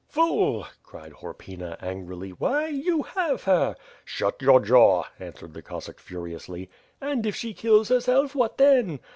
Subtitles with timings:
[0.09, 6.71] "Fool!" cried Horpyna, angrily, "why, you have her!" '•'Shut your jaw," answered the Cossack furiously.
[6.99, 8.99] "And, if s le kills herself, what then?"